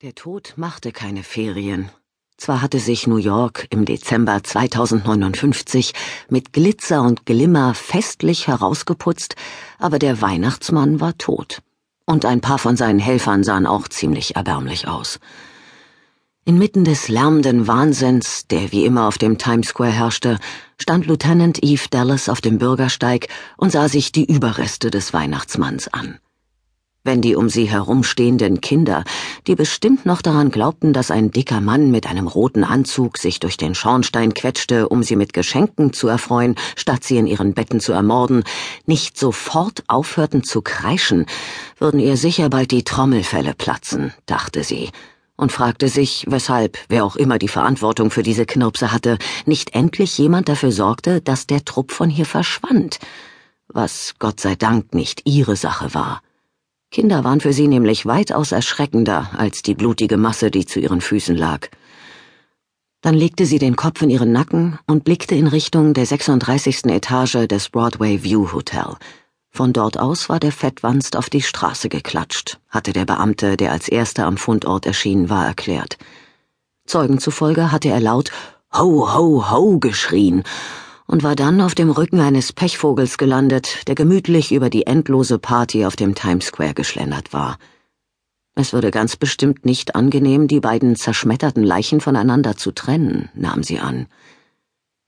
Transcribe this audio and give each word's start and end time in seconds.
Der 0.00 0.14
Tod 0.14 0.52
machte 0.54 0.92
keine 0.92 1.24
Ferien. 1.24 1.90
Zwar 2.36 2.62
hatte 2.62 2.78
sich 2.78 3.08
New 3.08 3.16
York 3.16 3.66
im 3.70 3.84
Dezember 3.84 4.44
2059 4.44 5.92
mit 6.28 6.52
Glitzer 6.52 7.02
und 7.02 7.26
Glimmer 7.26 7.74
festlich 7.74 8.46
herausgeputzt, 8.46 9.34
aber 9.76 9.98
der 9.98 10.22
Weihnachtsmann 10.22 11.00
war 11.00 11.18
tot. 11.18 11.62
Und 12.04 12.26
ein 12.26 12.40
paar 12.40 12.60
von 12.60 12.76
seinen 12.76 13.00
Helfern 13.00 13.42
sahen 13.42 13.66
auch 13.66 13.88
ziemlich 13.88 14.36
erbärmlich 14.36 14.86
aus. 14.86 15.18
Inmitten 16.44 16.84
des 16.84 17.08
lärmenden 17.08 17.66
Wahnsinns, 17.66 18.46
der 18.46 18.70
wie 18.70 18.84
immer 18.84 19.08
auf 19.08 19.18
dem 19.18 19.36
Times 19.36 19.70
Square 19.70 19.90
herrschte, 19.90 20.38
stand 20.80 21.06
Lieutenant 21.06 21.60
Eve 21.64 21.88
Dallas 21.90 22.28
auf 22.28 22.40
dem 22.40 22.58
Bürgersteig 22.58 23.26
und 23.56 23.72
sah 23.72 23.88
sich 23.88 24.12
die 24.12 24.32
Überreste 24.32 24.92
des 24.92 25.12
Weihnachtsmanns 25.12 25.92
an 25.92 26.20
wenn 27.08 27.22
die 27.22 27.36
um 27.36 27.48
sie 27.48 27.64
herumstehenden 27.64 28.60
Kinder, 28.60 29.02
die 29.46 29.54
bestimmt 29.54 30.04
noch 30.04 30.20
daran 30.20 30.50
glaubten, 30.50 30.92
dass 30.92 31.10
ein 31.10 31.30
dicker 31.30 31.62
Mann 31.62 31.90
mit 31.90 32.06
einem 32.06 32.26
roten 32.26 32.64
Anzug 32.64 33.16
sich 33.16 33.40
durch 33.40 33.56
den 33.56 33.74
Schornstein 33.74 34.34
quetschte, 34.34 34.90
um 34.90 35.02
sie 35.02 35.16
mit 35.16 35.32
Geschenken 35.32 35.94
zu 35.94 36.08
erfreuen, 36.08 36.54
statt 36.76 37.04
sie 37.04 37.16
in 37.16 37.26
ihren 37.26 37.54
Betten 37.54 37.80
zu 37.80 37.92
ermorden, 37.92 38.44
nicht 38.84 39.16
sofort 39.16 39.84
aufhörten 39.88 40.42
zu 40.42 40.60
kreischen, 40.60 41.24
würden 41.78 41.98
ihr 41.98 42.18
sicher 42.18 42.50
bald 42.50 42.72
die 42.72 42.84
Trommelfälle 42.84 43.54
platzen, 43.54 44.12
dachte 44.26 44.62
sie, 44.62 44.90
und 45.34 45.50
fragte 45.50 45.88
sich, 45.88 46.26
weshalb, 46.28 46.76
wer 46.90 47.06
auch 47.06 47.16
immer 47.16 47.38
die 47.38 47.48
Verantwortung 47.48 48.10
für 48.10 48.22
diese 48.22 48.44
Knirpse 48.44 48.92
hatte, 48.92 49.16
nicht 49.46 49.74
endlich 49.74 50.18
jemand 50.18 50.50
dafür 50.50 50.72
sorgte, 50.72 51.22
dass 51.22 51.46
der 51.46 51.64
Trupp 51.64 51.90
von 51.90 52.10
hier 52.10 52.26
verschwand, 52.26 52.98
was 53.66 54.16
Gott 54.18 54.40
sei 54.40 54.56
Dank 54.56 54.92
nicht 54.92 55.22
ihre 55.24 55.56
Sache 55.56 55.94
war. 55.94 56.20
Kinder 56.90 57.22
waren 57.22 57.40
für 57.40 57.52
sie 57.52 57.68
nämlich 57.68 58.06
weitaus 58.06 58.52
erschreckender 58.52 59.30
als 59.36 59.62
die 59.62 59.74
blutige 59.74 60.16
Masse, 60.16 60.50
die 60.50 60.64
zu 60.64 60.80
ihren 60.80 61.00
Füßen 61.00 61.36
lag. 61.36 61.68
Dann 63.02 63.14
legte 63.14 63.46
sie 63.46 63.58
den 63.58 63.76
Kopf 63.76 64.02
in 64.02 64.10
ihren 64.10 64.32
Nacken 64.32 64.78
und 64.86 65.04
blickte 65.04 65.34
in 65.34 65.46
Richtung 65.46 65.94
der 65.94 66.06
36. 66.06 66.86
Etage 66.86 67.46
des 67.46 67.68
Broadway 67.68 68.22
View 68.22 68.52
Hotel. 68.52 68.96
Von 69.50 69.72
dort 69.72 69.98
aus 69.98 70.28
war 70.28 70.40
der 70.40 70.52
Fettwanst 70.52 71.16
auf 71.16 71.30
die 71.30 71.42
Straße 71.42 71.88
geklatscht, 71.88 72.58
hatte 72.68 72.92
der 72.92 73.04
Beamte, 73.04 73.56
der 73.56 73.72
als 73.72 73.88
erster 73.88 74.26
am 74.26 74.36
Fundort 74.36 74.86
erschienen 74.86 75.28
war, 75.28 75.46
erklärt. 75.46 75.98
Zeugen 76.86 77.18
zufolge 77.18 77.70
hatte 77.70 77.88
er 77.88 78.00
laut 78.00 78.32
Ho, 78.74 79.14
ho, 79.14 79.50
ho 79.50 79.78
geschrien 79.78 80.42
und 81.08 81.22
war 81.24 81.34
dann 81.34 81.60
auf 81.60 81.74
dem 81.74 81.90
Rücken 81.90 82.20
eines 82.20 82.52
Pechvogels 82.52 83.18
gelandet, 83.18 83.88
der 83.88 83.96
gemütlich 83.96 84.52
über 84.52 84.70
die 84.70 84.86
endlose 84.86 85.38
Party 85.38 85.84
auf 85.86 85.96
dem 85.96 86.14
Times 86.14 86.46
Square 86.46 86.74
geschlendert 86.74 87.32
war. 87.32 87.58
Es 88.54 88.72
würde 88.72 88.90
ganz 88.90 89.16
bestimmt 89.16 89.64
nicht 89.64 89.94
angenehm, 89.94 90.48
die 90.48 90.60
beiden 90.60 90.96
zerschmetterten 90.96 91.64
Leichen 91.64 92.00
voneinander 92.00 92.56
zu 92.56 92.72
trennen, 92.72 93.30
nahm 93.34 93.62
sie 93.62 93.80
an. 93.80 94.06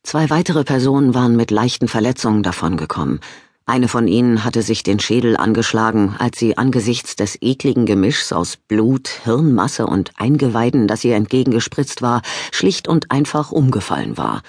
Zwei 0.03 0.31
weitere 0.31 0.65
Personen 0.65 1.15
waren 1.15 1.37
mit 1.37 1.51
leichten 1.51 1.87
Verletzungen 1.87 2.43
davongekommen. 2.43 3.21
Eine 3.67 3.87
von 3.87 4.09
ihnen 4.09 4.43
hatte 4.43 4.63
sich 4.63 4.83
den 4.83 5.01
Schädel 5.01 5.37
angeschlagen, 5.37 6.17
als 6.19 6.39
sie 6.39 6.57
angesichts 6.57 7.15
des 7.15 7.37
ekligen 7.43 7.85
Gemischs 7.85 8.33
aus 8.33 8.57
Blut, 8.57 9.09
Hirnmasse 9.25 9.87
und 9.87 10.13
Eingeweiden, 10.17 10.89
das 10.89 11.05
ihr 11.05 11.15
entgegengespritzt 11.15 12.01
war, 12.01 12.23
schlicht 12.53 12.89
und 12.89 13.11
einfach 13.11 13.53
umgefallen 13.53 14.17
war. 14.17 14.43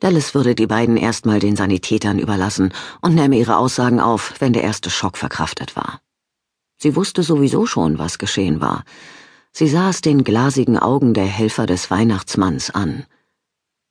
Dallas 0.00 0.34
würde 0.34 0.54
die 0.54 0.66
beiden 0.66 0.96
erstmal 0.96 1.38
den 1.38 1.56
Sanitätern 1.56 2.18
überlassen 2.18 2.72
und 3.02 3.14
nähme 3.14 3.36
ihre 3.36 3.58
Aussagen 3.58 4.00
auf, 4.00 4.34
wenn 4.38 4.54
der 4.54 4.64
erste 4.64 4.90
Schock 4.90 5.18
verkraftet 5.18 5.76
war. 5.76 6.00
Sie 6.78 6.96
wusste 6.96 7.22
sowieso 7.22 7.66
schon, 7.66 7.98
was 7.98 8.18
geschehen 8.18 8.62
war. 8.62 8.84
Sie 9.52 9.68
sah 9.68 9.90
es 9.90 10.00
den 10.00 10.24
glasigen 10.24 10.78
Augen 10.78 11.12
der 11.12 11.26
Helfer 11.26 11.66
des 11.66 11.90
Weihnachtsmanns 11.90 12.70
an. 12.70 13.04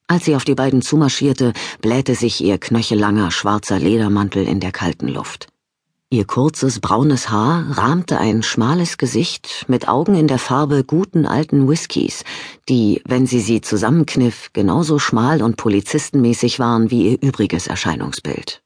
Als 0.07 0.25
sie 0.25 0.35
auf 0.35 0.43
die 0.43 0.55
beiden 0.55 0.81
zumarschierte, 0.81 1.53
blähte 1.81 2.15
sich 2.15 2.41
ihr 2.43 2.57
knöchellanger 2.57 3.29
schwarzer 3.29 3.77
Ledermantel 3.77 4.47
in 4.47 4.59
der 4.59 4.71
kalten 4.71 5.07
Luft. 5.07 5.47
Ihr 6.11 6.25
kurzes 6.25 6.79
braunes 6.79 7.29
Haar 7.29 7.77
rahmte 7.77 8.17
ein 8.17 8.41
schmales 8.41 8.97
Gesicht 8.97 9.65
mit 9.67 9.87
Augen 9.87 10.15
in 10.15 10.27
der 10.27 10.39
Farbe 10.39 10.83
guten 10.83 11.27
alten 11.27 11.69
Whiskys, 11.69 12.23
die, 12.67 13.03
wenn 13.05 13.27
sie 13.27 13.41
sie 13.41 13.61
zusammenkniff, 13.61 14.49
genauso 14.51 14.97
schmal 14.97 15.43
und 15.43 15.55
polizistenmäßig 15.55 16.57
waren 16.57 16.89
wie 16.89 17.11
ihr 17.11 17.21
übriges 17.21 17.67
Erscheinungsbild. 17.67 18.63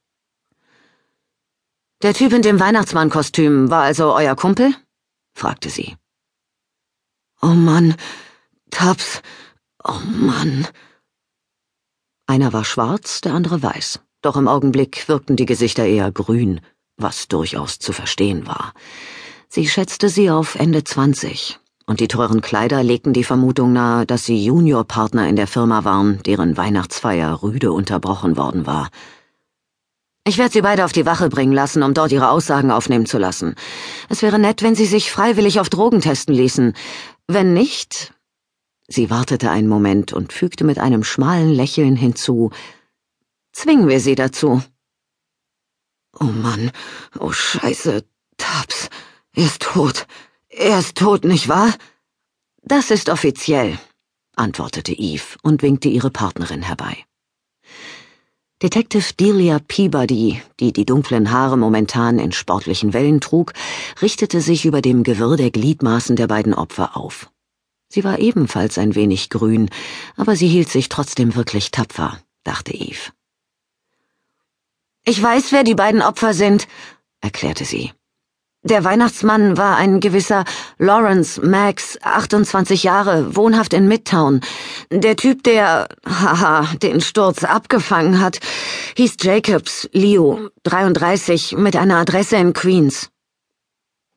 Der 2.02 2.14
Typ 2.14 2.32
in 2.32 2.40
dem 2.40 2.58
Weihnachtsmannkostüm 2.60 3.68
war 3.68 3.82
also 3.82 4.14
euer 4.14 4.36
Kumpel? 4.36 4.74
fragte 5.34 5.68
sie. 5.68 5.96
Oh 7.42 7.48
Mann, 7.48 7.94
Taps, 8.70 9.20
oh 9.84 10.00
Mann. 10.16 10.66
Einer 12.26 12.54
war 12.54 12.64
schwarz, 12.64 13.20
der 13.20 13.34
andere 13.34 13.62
weiß, 13.62 14.00
doch 14.22 14.38
im 14.38 14.48
Augenblick 14.48 15.08
wirkten 15.08 15.36
die 15.36 15.44
Gesichter 15.44 15.84
eher 15.84 16.10
grün 16.10 16.62
was 16.96 17.28
durchaus 17.28 17.78
zu 17.78 17.92
verstehen 17.92 18.46
war. 18.46 18.72
Sie 19.48 19.68
schätzte 19.68 20.08
sie 20.08 20.30
auf 20.30 20.54
Ende 20.54 20.84
zwanzig, 20.84 21.58
und 21.86 22.00
die 22.00 22.08
teuren 22.08 22.40
Kleider 22.40 22.82
legten 22.82 23.12
die 23.12 23.24
Vermutung 23.24 23.72
nahe, 23.72 24.06
dass 24.06 24.24
sie 24.24 24.44
Juniorpartner 24.44 25.28
in 25.28 25.36
der 25.36 25.46
Firma 25.46 25.84
waren, 25.84 26.22
deren 26.24 26.56
Weihnachtsfeier 26.56 27.42
rüde 27.42 27.72
unterbrochen 27.72 28.36
worden 28.36 28.66
war. 28.66 28.90
Ich 30.26 30.38
werde 30.38 30.52
Sie 30.52 30.62
beide 30.62 30.86
auf 30.86 30.92
die 30.92 31.04
Wache 31.04 31.28
bringen 31.28 31.52
lassen, 31.52 31.82
um 31.82 31.92
dort 31.92 32.10
Ihre 32.10 32.30
Aussagen 32.30 32.70
aufnehmen 32.70 33.04
zu 33.04 33.18
lassen. 33.18 33.56
Es 34.08 34.22
wäre 34.22 34.38
nett, 34.38 34.62
wenn 34.62 34.74
Sie 34.74 34.86
sich 34.86 35.10
freiwillig 35.10 35.60
auf 35.60 35.68
Drogen 35.68 36.00
testen 36.00 36.34
ließen. 36.34 36.72
Wenn 37.28 37.52
nicht. 37.52 38.14
Sie 38.88 39.10
wartete 39.10 39.50
einen 39.50 39.68
Moment 39.68 40.14
und 40.14 40.32
fügte 40.32 40.64
mit 40.64 40.78
einem 40.78 41.04
schmalen 41.04 41.52
Lächeln 41.52 41.94
hinzu 41.94 42.50
Zwingen 43.52 43.86
wir 43.86 44.00
Sie 44.00 44.14
dazu. 44.14 44.62
Oh 46.20 46.24
Mann, 46.24 46.70
oh 47.18 47.32
Scheiße, 47.32 48.04
Taps, 48.36 48.88
er 49.34 49.44
ist 49.44 49.62
tot. 49.62 50.06
Er 50.48 50.78
ist 50.78 50.96
tot, 50.96 51.24
nicht 51.24 51.48
wahr? 51.48 51.74
Das 52.62 52.90
ist 52.90 53.08
offiziell, 53.08 53.78
antwortete 54.36 54.92
Eve 54.92 55.36
und 55.42 55.62
winkte 55.62 55.88
ihre 55.88 56.10
Partnerin 56.10 56.62
herbei. 56.62 57.04
Detective 58.62 59.12
Delia 59.18 59.58
Peabody, 59.58 60.40
die 60.60 60.72
die 60.72 60.86
dunklen 60.86 61.30
Haare 61.32 61.58
momentan 61.58 62.18
in 62.18 62.32
sportlichen 62.32 62.92
Wellen 62.92 63.20
trug, 63.20 63.52
richtete 64.00 64.40
sich 64.40 64.64
über 64.64 64.80
dem 64.80 65.02
Gewirr 65.02 65.36
der 65.36 65.50
Gliedmaßen 65.50 66.16
der 66.16 66.28
beiden 66.28 66.54
Opfer 66.54 66.96
auf. 66.96 67.30
Sie 67.88 68.04
war 68.04 68.20
ebenfalls 68.20 68.78
ein 68.78 68.94
wenig 68.94 69.28
grün, 69.28 69.68
aber 70.16 70.36
sie 70.36 70.48
hielt 70.48 70.68
sich 70.68 70.88
trotzdem 70.88 71.34
wirklich 71.34 71.72
tapfer, 71.72 72.18
dachte 72.44 72.72
Eve. 72.72 73.10
Ich 75.06 75.22
weiß, 75.22 75.52
wer 75.52 75.64
die 75.64 75.74
beiden 75.74 76.00
Opfer 76.00 76.32
sind, 76.32 76.66
erklärte 77.20 77.66
sie. 77.66 77.92
Der 78.62 78.84
Weihnachtsmann 78.84 79.58
war 79.58 79.76
ein 79.76 80.00
gewisser 80.00 80.44
Lawrence 80.78 81.38
Max, 81.44 81.98
28 82.00 82.82
Jahre, 82.84 83.36
wohnhaft 83.36 83.74
in 83.74 83.86
Midtown. 83.86 84.40
Der 84.90 85.16
Typ, 85.16 85.42
der, 85.42 85.88
haha, 86.06 86.74
den 86.82 87.02
Sturz 87.02 87.44
abgefangen 87.44 88.20
hat, 88.20 88.40
hieß 88.96 89.16
Jacobs, 89.20 89.90
Leo, 89.92 90.48
33, 90.62 91.58
mit 91.58 91.76
einer 91.76 91.98
Adresse 91.98 92.36
in 92.36 92.54
Queens. 92.54 93.10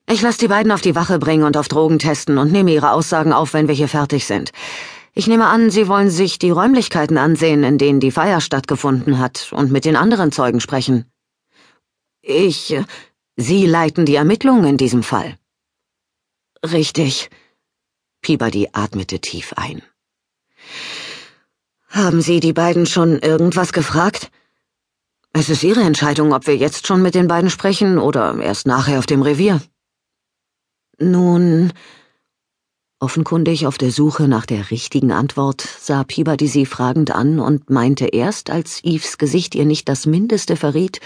Ich 0.09 0.21
lasse 0.21 0.39
die 0.39 0.47
beiden 0.47 0.71
auf 0.71 0.79
die 0.79 0.95
Wache 0.95 1.19
bringen 1.19 1.43
und 1.43 1.57
auf 1.57 1.67
Drogen 1.67 1.99
testen 1.99 2.37
und 2.37 2.53
nehme 2.53 2.71
ihre 2.71 2.91
Aussagen 2.91 3.33
auf, 3.33 3.53
wenn 3.53 3.67
wir 3.67 3.75
hier 3.75 3.89
fertig 3.89 4.25
sind. 4.25 4.53
Ich 5.19 5.25
nehme 5.25 5.47
an, 5.47 5.71
Sie 5.71 5.87
wollen 5.87 6.11
sich 6.11 6.37
die 6.37 6.51
Räumlichkeiten 6.51 7.17
ansehen, 7.17 7.63
in 7.63 7.79
denen 7.79 7.99
die 7.99 8.11
Feier 8.11 8.39
stattgefunden 8.39 9.17
hat, 9.17 9.51
und 9.51 9.71
mit 9.71 9.83
den 9.83 9.95
anderen 9.95 10.31
Zeugen 10.31 10.59
sprechen. 10.59 11.11
Ich. 12.21 12.71
Äh, 12.71 12.85
Sie 13.35 13.65
leiten 13.65 14.05
die 14.05 14.13
Ermittlungen 14.13 14.65
in 14.65 14.77
diesem 14.77 15.01
Fall. 15.01 15.35
Richtig. 16.63 17.31
Peabody 18.21 18.69
atmete 18.73 19.19
tief 19.19 19.53
ein. 19.55 19.81
Haben 21.87 22.21
Sie 22.21 22.39
die 22.39 22.53
beiden 22.53 22.85
schon 22.85 23.17
irgendwas 23.17 23.73
gefragt? 23.73 24.29
Es 25.33 25.49
ist 25.49 25.63
Ihre 25.63 25.81
Entscheidung, 25.81 26.31
ob 26.31 26.45
wir 26.45 26.57
jetzt 26.57 26.85
schon 26.85 27.01
mit 27.01 27.15
den 27.15 27.27
beiden 27.27 27.49
sprechen 27.49 27.97
oder 27.97 28.37
erst 28.39 28.67
nachher 28.67 28.99
auf 28.99 29.07
dem 29.07 29.23
Revier. 29.23 29.63
Nun, 30.99 31.73
Offenkundig 32.99 33.67
auf 33.67 33.77
der 33.77 33.91
Suche 33.91 34.27
nach 34.27 34.47
der 34.47 34.71
richtigen 34.71 35.11
Antwort 35.11 35.61
sah 35.79 36.03
Peabody 36.03 36.47
sie 36.47 36.65
fragend 36.65 37.11
an 37.11 37.39
und 37.39 37.69
meinte 37.69 38.07
erst, 38.07 38.49
als 38.49 38.83
Eves 38.83 39.19
Gesicht 39.19 39.53
ihr 39.53 39.65
nicht 39.65 39.87
das 39.87 40.07
Mindeste 40.07 40.55
verriet, 40.55 40.99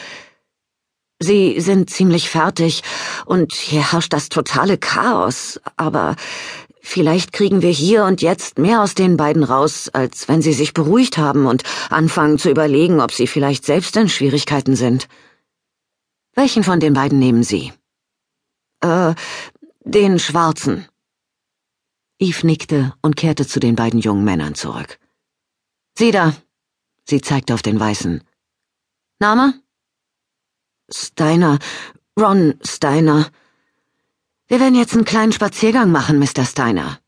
Sie 1.22 1.62
sind 1.62 1.92
ziemlich 1.92 2.32
fertig 2.32 2.82
und 3.26 3.54
hier 3.54 3.92
herrscht 3.92 4.12
das 4.12 4.30
totale 4.30 4.80
Chaos, 4.80 5.62
aber 5.78 6.16
vielleicht 6.82 7.32
kriegen 7.32 7.62
wir 7.62 7.70
hier 7.70 8.06
und 8.06 8.24
jetzt 8.24 8.58
mehr 8.58 8.82
aus 8.82 8.96
den 8.96 9.18
beiden 9.18 9.44
raus, 9.44 9.88
als 9.94 10.28
wenn 10.28 10.42
sie 10.42 10.54
sich 10.54 10.74
beruhigt 10.74 11.20
haben 11.20 11.46
und 11.46 11.62
anfangen 11.92 12.40
zu 12.40 12.50
überlegen, 12.50 13.00
ob 13.02 13.12
sie 13.12 13.28
vielleicht 13.28 13.66
selbst 13.66 13.96
in 13.98 14.10
Schwierigkeiten 14.10 14.76
sind. 14.76 15.08
Welchen 16.34 16.64
von 16.64 16.80
den 16.80 16.94
beiden 16.94 17.20
nehmen 17.20 17.44
Sie? 17.44 17.72
Äh, 18.80 19.14
den 19.84 20.18
Schwarzen. 20.18 20.88
Eve 22.21 22.45
nickte 22.45 22.94
und 23.01 23.15
kehrte 23.15 23.47
zu 23.47 23.59
den 23.59 23.75
beiden 23.75 24.00
jungen 24.00 24.23
Männern 24.23 24.53
zurück. 24.53 25.00
Sieh 25.97 26.12
da. 26.12 26.35
Sie 27.03 27.19
zeigte 27.19 27.56
auf 27.56 27.63
den 27.63 27.79
Weißen. 27.79 28.23
Name? 29.19 29.59
Steiner. 30.94 31.57
Ron 32.19 32.59
Steiner. 32.63 33.31
Wir 34.47 34.59
werden 34.59 34.75
jetzt 34.75 34.94
einen 34.94 35.06
kleinen 35.06 35.31
Spaziergang 35.31 35.91
machen, 35.91 36.19
Mr. 36.19 36.45
Steiner. 36.45 37.00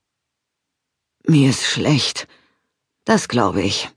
Mir 1.27 1.51
ist 1.51 1.63
schlecht. 1.63 2.27
Das 3.05 3.27
glaube 3.27 3.61
ich. 3.61 3.91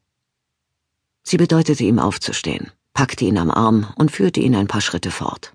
Sie 1.23 1.39
bedeutete 1.39 1.85
ihm 1.85 1.99
aufzustehen, 1.99 2.71
packte 2.93 3.25
ihn 3.25 3.39
am 3.39 3.51
Arm 3.51 3.93
und 3.97 4.13
führte 4.13 4.41
ihn 4.41 4.55
ein 4.55 4.69
paar 4.69 4.81
Schritte 4.83 5.11
fort. 5.11 5.53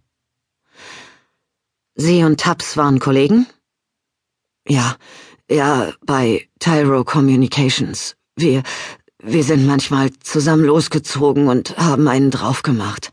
Sie 1.96 2.24
und 2.24 2.42
Tubbs 2.42 2.78
waren 2.78 3.00
Kollegen? 3.00 3.46
Ja, 4.68 4.98
ja, 5.52 5.94
bei 6.06 6.48
Tyro 6.60 7.04
Communications. 7.04 8.16
Wir, 8.36 8.64
wir 9.22 9.44
sind 9.44 9.66
manchmal 9.66 10.12
zusammen 10.20 10.64
losgezogen 10.64 11.48
und 11.48 11.78
haben 11.78 12.08
einen 12.08 12.32
draufgemacht. 12.32 13.12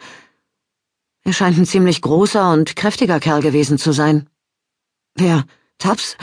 Er 1.25 1.33
scheint 1.33 1.59
ein 1.59 1.67
ziemlich 1.67 2.01
großer 2.01 2.53
und 2.53 2.77
kräftiger 2.77 3.19
Kerl 3.19 3.43
gewesen 3.43 3.77
zu 3.77 3.93
sein. 3.93 4.29
Wer? 5.15 5.45
Tubbs? 5.79 6.17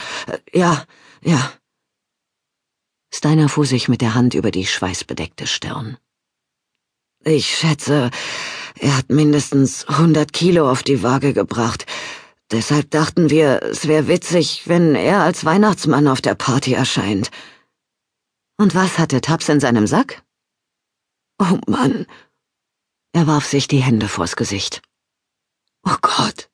Ja, 0.53 0.85
ja. 1.21 1.51
Steiner 3.13 3.49
fuhr 3.49 3.65
sich 3.65 3.87
mit 3.87 4.01
der 4.01 4.15
Hand 4.15 4.33
über 4.33 4.51
die 4.51 4.65
schweißbedeckte 4.65 5.47
Stirn. 5.47 5.97
Ich 7.23 7.57
schätze, 7.57 8.09
er 8.79 8.97
hat 8.97 9.09
mindestens 9.09 9.85
hundert 9.87 10.31
Kilo 10.31 10.69
auf 10.69 10.83
die 10.83 11.03
Waage 11.03 11.33
gebracht. 11.33 11.85
Deshalb 12.55 12.89
dachten 12.89 13.29
wir, 13.29 13.63
es 13.63 13.85
wäre 13.85 14.07
witzig, 14.07 14.61
wenn 14.63 14.95
er 14.95 15.23
als 15.23 15.43
Weihnachtsmann 15.43 16.07
auf 16.07 16.21
der 16.21 16.35
Party 16.35 16.71
erscheint. 16.71 17.29
Und 18.55 18.73
was 18.75 18.97
hatte 18.97 19.19
Taps 19.19 19.49
in 19.49 19.59
seinem 19.59 19.87
Sack? 19.87 20.23
Oh 21.37 21.59
Mann. 21.67 22.05
Er 23.11 23.27
warf 23.27 23.45
sich 23.45 23.67
die 23.67 23.83
Hände 23.83 24.07
vors 24.07 24.37
Gesicht. 24.37 24.81
Oh 25.83 25.97
Gott. 26.01 26.49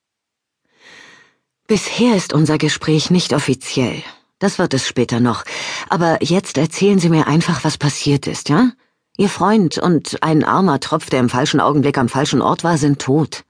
Bisher 1.67 2.15
ist 2.15 2.33
unser 2.33 2.57
Gespräch 2.57 3.11
nicht 3.11 3.31
offiziell. 3.31 4.01
Das 4.39 4.57
wird 4.57 4.73
es 4.73 4.87
später 4.87 5.19
noch. 5.19 5.43
Aber 5.87 6.17
jetzt 6.23 6.57
erzählen 6.57 6.97
Sie 6.97 7.09
mir 7.09 7.27
einfach, 7.27 7.63
was 7.63 7.77
passiert 7.77 8.25
ist, 8.25 8.49
ja? 8.49 8.71
Ihr 9.17 9.29
Freund 9.29 9.77
und 9.77 10.23
ein 10.23 10.43
armer 10.43 10.79
Tropf, 10.79 11.11
der 11.11 11.19
im 11.19 11.29
falschen 11.29 11.59
Augenblick 11.59 11.99
am 11.99 12.09
falschen 12.09 12.41
Ort 12.41 12.63
war, 12.63 12.79
sind 12.79 12.97
tot. 12.99 13.43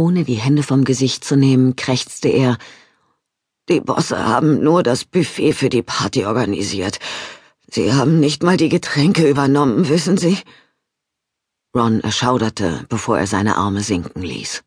Ohne 0.00 0.24
die 0.24 0.40
Hände 0.46 0.62
vom 0.62 0.84
Gesicht 0.84 1.24
zu 1.24 1.36
nehmen, 1.36 1.76
krächzte 1.76 2.30
er. 2.30 2.56
Die 3.68 3.82
Bosse 3.82 4.26
haben 4.26 4.62
nur 4.64 4.82
das 4.82 5.04
Buffet 5.04 5.52
für 5.52 5.68
die 5.68 5.82
Party 5.82 6.24
organisiert. 6.24 6.98
Sie 7.70 7.92
haben 7.92 8.18
nicht 8.18 8.42
mal 8.42 8.56
die 8.56 8.70
Getränke 8.70 9.28
übernommen, 9.28 9.90
wissen 9.90 10.16
Sie? 10.16 10.38
Ron 11.76 12.00
erschauderte, 12.00 12.86
bevor 12.88 13.18
er 13.18 13.26
seine 13.26 13.58
Arme 13.58 13.82
sinken 13.82 14.22
ließ. 14.22 14.62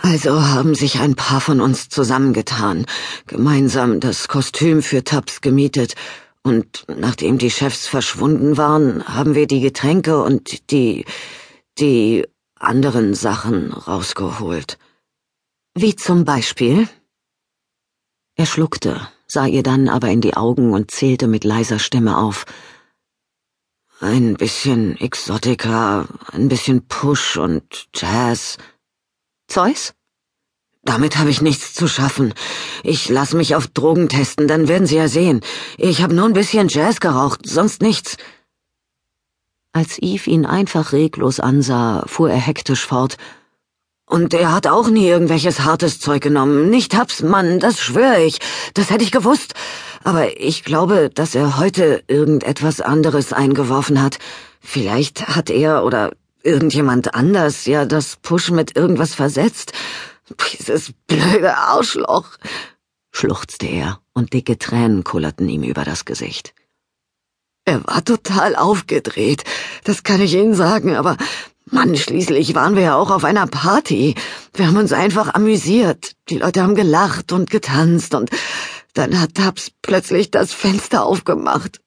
Also 0.00 0.42
haben 0.42 0.74
sich 0.74 0.98
ein 0.98 1.14
paar 1.14 1.42
von 1.42 1.60
uns 1.60 1.90
zusammengetan, 1.90 2.86
gemeinsam 3.26 4.00
das 4.00 4.28
Kostüm 4.28 4.82
für 4.82 5.04
Tubbs 5.04 5.42
gemietet 5.42 5.96
und 6.42 6.86
nachdem 6.88 7.36
die 7.36 7.50
Chefs 7.50 7.86
verschwunden 7.86 8.56
waren, 8.56 9.06
haben 9.06 9.34
wir 9.34 9.46
die 9.46 9.60
Getränke 9.60 10.22
und 10.22 10.70
die, 10.70 11.04
die 11.78 12.24
anderen 12.60 13.14
Sachen 13.14 13.72
rausgeholt. 13.72 14.78
Wie 15.74 15.96
zum 15.96 16.24
Beispiel? 16.24 16.88
Er 18.36 18.46
schluckte, 18.46 19.08
sah 19.26 19.46
ihr 19.46 19.62
dann 19.62 19.88
aber 19.88 20.08
in 20.08 20.20
die 20.20 20.36
Augen 20.36 20.72
und 20.72 20.90
zählte 20.90 21.26
mit 21.26 21.44
leiser 21.44 21.78
Stimme 21.78 22.18
auf. 22.18 22.44
Ein 23.98 24.34
bisschen 24.34 24.96
Exotica, 24.98 26.06
ein 26.32 26.48
bisschen 26.48 26.86
Push 26.86 27.38
und 27.38 27.88
Jazz. 27.94 28.58
Zeus? 29.46 29.94
Damit 30.82 31.18
habe 31.18 31.30
ich 31.30 31.42
nichts 31.42 31.74
zu 31.74 31.88
schaffen. 31.88 32.32
Ich 32.82 33.08
lass 33.08 33.34
mich 33.34 33.54
auf 33.54 33.66
Drogen 33.68 34.08
testen, 34.08 34.48
dann 34.48 34.68
werden 34.68 34.86
Sie 34.86 34.96
ja 34.96 35.08
sehen. 35.08 35.40
Ich 35.76 36.02
habe 36.02 36.14
nur 36.14 36.24
ein 36.24 36.32
bisschen 36.32 36.68
Jazz 36.68 37.00
geraucht, 37.00 37.40
sonst 37.44 37.82
nichts. 37.82 38.16
Als 39.72 39.98
Eve 40.00 40.28
ihn 40.30 40.46
einfach 40.46 40.92
reglos 40.92 41.38
ansah, 41.38 42.04
fuhr 42.06 42.30
er 42.30 42.38
hektisch 42.38 42.84
fort. 42.84 43.16
Und 44.04 44.34
er 44.34 44.52
hat 44.52 44.66
auch 44.66 44.88
nie 44.88 45.06
irgendwelches 45.06 45.60
hartes 45.60 46.00
Zeug 46.00 46.22
genommen. 46.22 46.68
Nicht 46.68 46.96
Haps, 46.96 47.22
Mann, 47.22 47.60
das 47.60 47.80
schwöre 47.80 48.24
ich. 48.24 48.40
Das 48.74 48.90
hätte 48.90 49.04
ich 49.04 49.12
gewusst. 49.12 49.54
Aber 50.02 50.40
ich 50.40 50.64
glaube, 50.64 51.10
dass 51.10 51.36
er 51.36 51.58
heute 51.58 52.02
irgendetwas 52.08 52.80
anderes 52.80 53.32
eingeworfen 53.32 54.02
hat. 54.02 54.18
Vielleicht 54.60 55.28
hat 55.28 55.48
er 55.48 55.84
oder 55.84 56.10
irgendjemand 56.42 57.14
anders 57.14 57.66
ja 57.66 57.84
das 57.84 58.16
Push 58.16 58.50
mit 58.50 58.76
irgendwas 58.76 59.14
versetzt. 59.14 59.72
Dieses 60.52 60.92
blöde 61.06 61.56
Arschloch, 61.56 62.38
schluchzte 63.12 63.66
er, 63.66 64.00
und 64.12 64.32
dicke 64.32 64.58
Tränen 64.58 65.04
kullerten 65.04 65.48
ihm 65.48 65.62
über 65.62 65.84
das 65.84 66.04
Gesicht. 66.04 66.54
Er 67.70 67.86
war 67.86 68.04
total 68.04 68.56
aufgedreht, 68.56 69.44
das 69.84 70.02
kann 70.02 70.20
ich 70.20 70.34
Ihnen 70.34 70.54
sagen, 70.54 70.96
aber 70.96 71.16
Mann, 71.66 71.96
schließlich 71.96 72.56
waren 72.56 72.74
wir 72.74 72.82
ja 72.82 72.96
auch 72.96 73.12
auf 73.12 73.22
einer 73.22 73.46
Party. 73.46 74.16
Wir 74.54 74.66
haben 74.66 74.76
uns 74.76 74.92
einfach 74.92 75.34
amüsiert. 75.34 76.16
Die 76.30 76.38
Leute 76.38 76.64
haben 76.64 76.74
gelacht 76.74 77.30
und 77.30 77.48
getanzt 77.48 78.16
und 78.16 78.28
dann 78.94 79.20
hat 79.20 79.36
Tabs 79.36 79.70
plötzlich 79.82 80.32
das 80.32 80.52
Fenster 80.52 81.06
aufgemacht. 81.06 81.80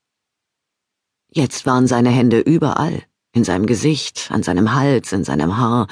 Jetzt 1.30 1.66
waren 1.66 1.86
seine 1.86 2.12
Hände 2.12 2.40
überall, 2.40 3.04
in 3.34 3.44
seinem 3.44 3.66
Gesicht, 3.66 4.30
an 4.30 4.42
seinem 4.42 4.74
Hals, 4.74 5.12
in 5.12 5.26
seinem 5.26 5.58
Haar, 5.58 5.88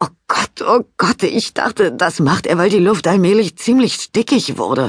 Oh 0.00 0.08
Gott, 0.28 0.62
oh 0.66 0.84
Gott, 0.96 1.24
ich 1.24 1.52
dachte, 1.52 1.92
das 1.92 2.20
macht 2.20 2.46
er, 2.46 2.56
weil 2.56 2.70
die 2.70 2.78
Luft 2.78 3.06
allmählich 3.06 3.58
ziemlich 3.58 3.94
stickig 3.94 4.56
wurde. 4.56 4.88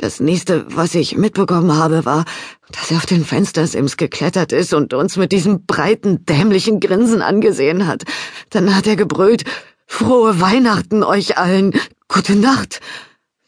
Das 0.00 0.18
nächste, 0.18 0.64
was 0.74 0.94
ich 0.94 1.18
mitbekommen 1.18 1.76
habe, 1.76 2.06
war, 2.06 2.24
dass 2.72 2.90
er 2.90 2.96
auf 2.96 3.04
den 3.04 3.22
Fenstersims 3.22 3.98
geklettert 3.98 4.50
ist 4.50 4.72
und 4.72 4.94
uns 4.94 5.18
mit 5.18 5.30
diesem 5.30 5.66
breiten, 5.66 6.24
dämlichen 6.24 6.80
Grinsen 6.80 7.20
angesehen 7.20 7.86
hat. 7.86 8.04
Dann 8.48 8.74
hat 8.74 8.86
er 8.86 8.96
gebrüllt, 8.96 9.44
Frohe 9.86 10.40
Weihnachten 10.40 11.02
euch 11.02 11.36
allen, 11.36 11.78
gute 12.08 12.34
Nacht. 12.34 12.80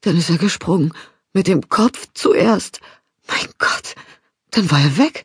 Dann 0.02 0.19
ist 0.19 0.28
er 0.28 0.37
gesprungen, 0.37 0.93
mit 1.32 1.46
dem 1.46 1.70
Kopf 1.70 2.08
zuerst. 2.12 2.81
Mein 3.29 3.48
Gott, 3.56 3.94
dann 4.50 4.70
war 4.70 4.81
er 4.81 4.98
weg. 4.98 5.24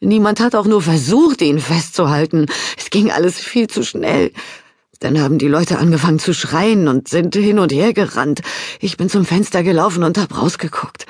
Niemand 0.00 0.40
hat 0.40 0.56
auch 0.56 0.66
nur 0.66 0.82
versucht, 0.82 1.40
ihn 1.40 1.60
festzuhalten. 1.60 2.46
Es 2.76 2.90
ging 2.90 3.12
alles 3.12 3.38
viel 3.38 3.68
zu 3.68 3.84
schnell. 3.84 4.32
Dann 5.00 5.20
haben 5.20 5.38
die 5.38 5.48
Leute 5.48 5.78
angefangen 5.78 6.18
zu 6.18 6.32
schreien 6.32 6.88
und 6.88 7.08
sind 7.08 7.34
hin 7.34 7.58
und 7.58 7.72
her 7.72 7.92
gerannt. 7.92 8.42
Ich 8.80 8.96
bin 8.96 9.08
zum 9.08 9.24
Fenster 9.24 9.62
gelaufen 9.62 10.02
und 10.02 10.18
hab 10.18 10.36
rausgeguckt. 10.40 11.06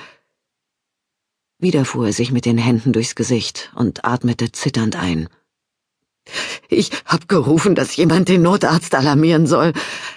Wieder 1.58 1.84
fuhr 1.84 2.06
er 2.06 2.12
sich 2.12 2.32
mit 2.32 2.44
den 2.44 2.58
Händen 2.58 2.92
durchs 2.92 3.14
Gesicht 3.14 3.72
und 3.74 4.04
atmete 4.04 4.52
zitternd 4.52 4.96
ein. 4.96 5.28
Ich 6.68 6.90
hab 7.04 7.28
gerufen, 7.28 7.74
dass 7.74 7.96
jemand 7.96 8.28
den 8.28 8.42
Notarzt 8.42 8.94
alarmieren 8.94 9.46
soll. 9.46 9.72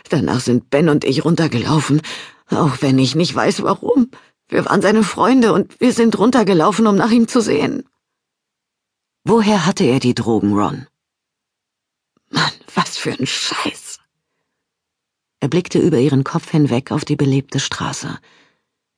Danach 0.09 0.39
sind 0.39 0.69
Ben 0.69 0.89
und 0.89 1.03
ich 1.03 1.25
runtergelaufen, 1.25 2.01
auch 2.49 2.77
wenn 2.81 2.97
ich 2.97 3.15
nicht 3.15 3.35
weiß 3.35 3.61
warum. 3.63 4.09
Wir 4.47 4.65
waren 4.65 4.81
seine 4.81 5.03
Freunde 5.03 5.51
und 5.51 5.79
wir 5.79 5.91
sind 5.91 6.17
runtergelaufen, 6.17 6.87
um 6.87 6.95
nach 6.95 7.11
ihm 7.11 7.27
zu 7.27 7.41
sehen. 7.41 7.83
Woher 9.25 9.65
hatte 9.65 9.83
er 9.83 9.99
die 9.99 10.15
Drogen, 10.15 10.53
Ron? 10.53 10.87
Was 12.97 13.03
für 13.03 13.19
ein 13.19 13.27
Scheiß. 13.27 13.99
Er 15.39 15.49
blickte 15.49 15.77
über 15.77 15.99
ihren 15.99 16.23
Kopf 16.23 16.49
hinweg 16.49 16.91
auf 16.91 17.05
die 17.05 17.15
belebte 17.15 17.59
Straße. 17.59 18.17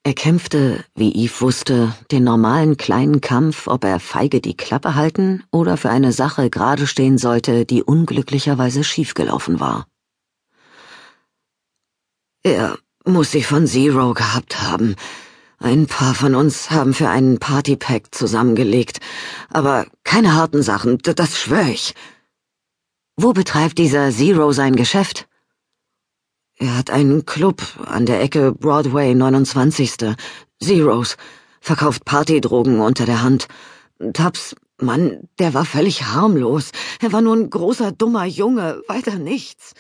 Er 0.04 0.14
kämpfte, 0.14 0.86
wie 0.96 1.12
Eve 1.12 1.42
wusste, 1.42 1.94
den 2.10 2.24
normalen 2.24 2.78
kleinen 2.78 3.20
Kampf, 3.20 3.68
ob 3.68 3.84
er 3.84 4.00
feige 4.00 4.40
die 4.40 4.56
Klappe 4.56 4.96
halten 4.96 5.44
oder 5.52 5.76
für 5.76 5.90
eine 5.90 6.14
Sache 6.14 6.50
gerade 6.50 6.88
stehen 6.88 7.18
sollte, 7.18 7.66
die 7.66 7.84
unglücklicherweise 7.84 8.86
schiefgelaufen 8.86 9.60
war. 9.60 9.86
Er 12.44 12.78
muss 13.04 13.32
sie 13.32 13.44
von 13.44 13.68
Zero 13.68 14.14
gehabt 14.14 14.62
haben. 14.62 14.96
Ein 15.58 15.88
paar 15.88 16.16
von 16.16 16.36
uns 16.36 16.72
haben 16.72 16.94
für 16.94 17.10
einen 17.10 17.40
Partypack 17.40 18.16
zusammengelegt, 18.16 19.00
aber 19.50 19.88
keine 20.06 20.36
harten 20.36 20.64
Sachen, 20.64 21.00
das 21.00 21.38
schwör 21.38 21.68
ich. 21.68 21.96
Wo 23.22 23.34
betreibt 23.34 23.78
dieser 23.78 24.12
Zero 24.12 24.54
sein 24.54 24.78
Geschäft? 24.78 25.28
Er 26.56 26.78
hat 26.78 26.90
einen 26.90 27.26
Club 27.26 27.62
an 27.86 28.06
der 28.06 28.22
Ecke 28.22 28.54
Broadway 28.54 29.14
29. 29.14 30.16
Zeros. 30.64 31.18
Verkauft 31.60 32.06
Partydrogen 32.06 32.80
unter 32.80 33.06
der 33.06 33.22
Hand. 33.22 33.50
Tubbs, 34.14 34.56
Mann, 34.80 35.28
der 35.38 35.54
war 35.54 35.66
völlig 35.66 36.06
harmlos. 36.06 36.72
Er 37.02 37.12
war 37.12 37.20
nur 37.20 37.36
ein 37.36 37.50
großer, 37.50 37.92
dummer 37.92 38.24
Junge, 38.24 38.82
weiter 38.88 39.20
nichts. 39.20 39.74